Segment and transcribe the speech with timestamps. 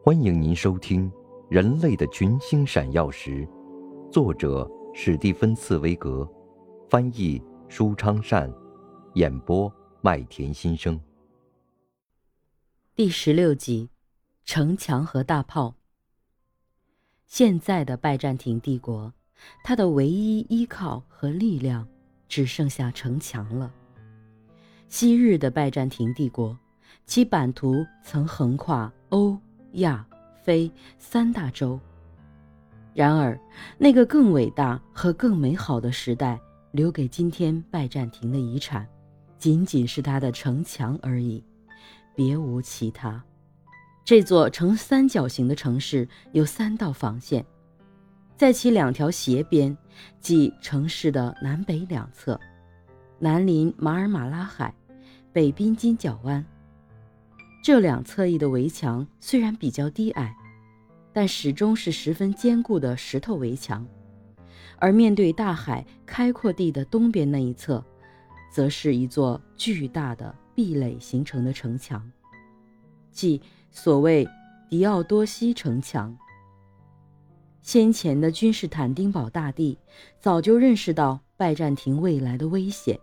[0.00, 1.10] 欢迎您收听
[1.50, 3.46] 《人类的群星闪耀时》，
[4.10, 6.26] 作者史蒂芬·茨威格，
[6.88, 8.50] 翻译舒昌善，
[9.14, 10.98] 演播麦田心声。
[12.94, 13.90] 第十六集：
[14.44, 15.74] 城墙和大炮。
[17.26, 19.12] 现在的拜占庭帝国，
[19.64, 21.86] 它的唯一依靠和力量
[22.28, 23.74] 只剩下城墙了。
[24.88, 26.56] 昔日的拜占庭帝国，
[27.04, 29.36] 其版图曾横跨欧。
[29.72, 30.04] 亚
[30.42, 31.78] 非三大洲。
[32.94, 33.38] 然而，
[33.76, 36.40] 那个更伟大和更美好的时代，
[36.72, 38.86] 留给今天拜占庭的遗产，
[39.38, 41.44] 仅仅是它的城墙而已，
[42.16, 43.22] 别无其他。
[44.04, 47.44] 这座呈三角形的城市有三道防线，
[48.36, 49.76] 在其两条斜边，
[50.18, 52.40] 即城市的南北两侧，
[53.18, 54.74] 南临马尔马拉海，
[55.32, 56.44] 北濒金角湾。
[57.62, 60.34] 这两侧翼的围墙虽然比较低矮，
[61.12, 63.84] 但始终是十分坚固的石头围墙；
[64.78, 67.84] 而面对大海开阔地的东边那一侧，
[68.50, 72.10] 则是一座巨大的壁垒形成的城墙，
[73.10, 74.26] 即所谓
[74.70, 76.16] 迪奥多西城墙。
[77.60, 79.76] 先前的君士坦丁堡大帝
[80.18, 82.98] 早就认识到拜占庭未来的危险。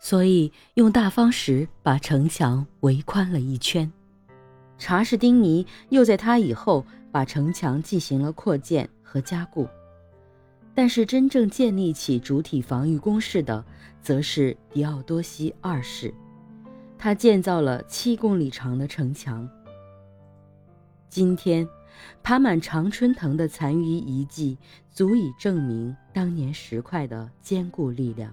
[0.00, 3.90] 所以用大方石把城墙围宽了一圈，
[4.78, 9.68] 查士丁尼又在他以后把城墙进行了扩建和加固。
[10.74, 13.64] 但是真正建立起主体防御工事的，
[14.00, 16.14] 则是狄奥多西二世，
[16.96, 19.48] 他建造了七公里长的城墙。
[21.08, 21.68] 今天，
[22.22, 24.56] 爬满常春藤的残余遗迹，
[24.88, 28.32] 足以证明当年石块的坚固力量。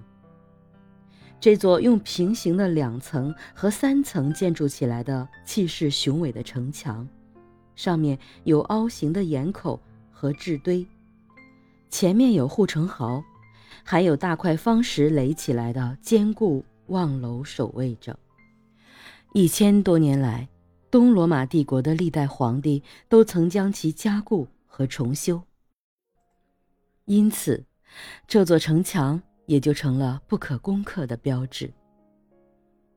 [1.39, 7.08] 这座用平行的两层和三层建筑起来的气势雄伟的城墙，
[7.75, 9.80] 上面有凹形的檐口
[10.11, 10.88] 和峙堆，
[11.89, 13.23] 前面有护城壕，
[13.83, 18.17] 还有大块方石垒起来的坚固望楼守卫着。
[19.34, 20.50] 一千多年来，
[20.90, 25.44] 东罗马帝国的历代皇帝都曾将其加固和重修，
[27.06, 27.66] 因此，
[28.25, 29.22] 这座城墙。
[29.45, 31.72] 也就成了不可攻克的标志。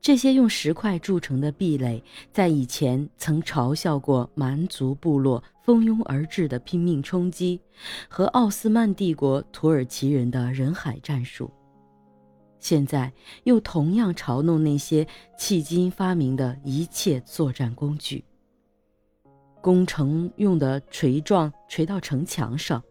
[0.01, 2.01] 这些用石块铸成的壁垒，
[2.31, 7.59] 在以前曾嘲笑过蛮族部落蜂拥而至的拼命冲击，
[8.07, 11.51] 和奥斯曼帝国土耳其人的人海战术。
[12.59, 13.11] 现在
[13.43, 15.05] 又同样嘲弄那些
[15.37, 18.23] 迄今发明的一切作战工具。
[19.61, 22.81] 攻城用的锤状锤到城墙上，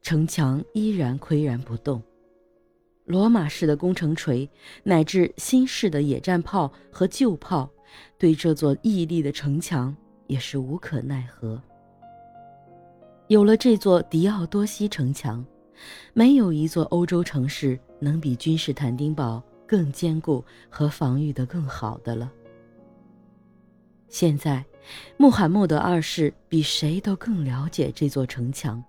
[0.00, 2.00] 城墙依然岿然不动。
[3.06, 4.48] 罗马式的攻城锤，
[4.82, 7.70] 乃至新式的野战炮和旧炮，
[8.18, 9.96] 对这座屹立的城墙
[10.26, 11.62] 也是无可奈何。
[13.28, 15.44] 有了这座迪奥多西城墙，
[16.14, 22.32] 没有一座欧洲城市能比君士坦丁堡更坚固和防御得更好的了。
[24.08, 24.64] 现在，
[25.16, 28.82] 穆罕默德二世比谁都更了解这座城墙，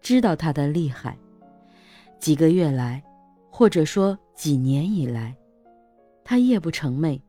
[0.00, 1.16] 知道它的厉害。
[2.18, 3.00] 几个月来。
[3.56, 5.32] 或者说几年以来，
[6.24, 7.20] 他夜不成寐，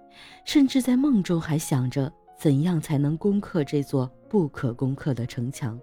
[0.43, 5.79] 甚至在梦中还想着怎样才能攻克这座不可攻克的城墙，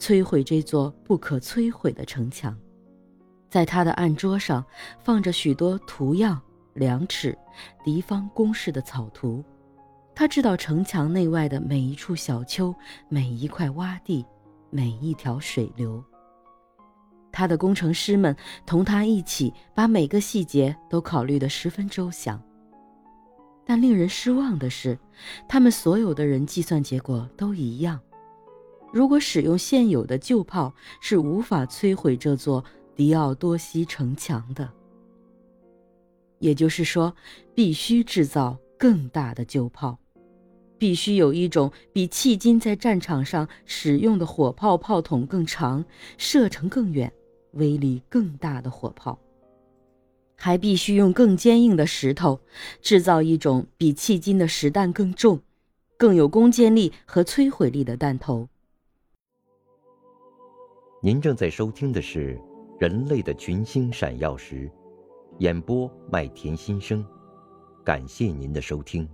[0.00, 2.58] 摧毁这座不可摧毁的城墙。
[3.48, 4.64] 在他的案桌上
[4.98, 6.42] 放着许多图样、
[6.74, 7.38] 量尺、
[7.84, 9.44] 敌方攻势的草图。
[10.12, 12.74] 他知道城墙内外的每一处小丘、
[13.08, 14.26] 每一块洼地、
[14.70, 16.04] 每一条水流。
[17.32, 22.40] 他的工程师们同他一起把每个细节都考虑得十分周详，
[23.64, 24.98] 但令人失望的是，
[25.48, 27.98] 他们所有的人计算结果都一样：
[28.92, 32.62] 如果使用现有的旧炮，是无法摧毁这座
[32.94, 34.70] 迪奥多西城墙的。
[36.38, 37.14] 也就是说，
[37.54, 39.98] 必须制造更大的旧炮，
[40.76, 45.82] 必须有一种比迄今在战场上使用的火炮炮筒更长、
[46.18, 47.10] 射程更远。
[47.52, 49.18] 威力更大的火炮，
[50.36, 52.40] 还必须用更坚硬的石头
[52.80, 55.40] 制造一种比迄今的石弹更重、
[55.96, 58.48] 更有攻坚力和摧毁力的弹头。
[61.02, 62.36] 您正在收听的是
[62.80, 64.68] 《人类的群星闪耀时》，
[65.38, 67.04] 演播麦田心声，
[67.84, 69.08] 感谢您的收听。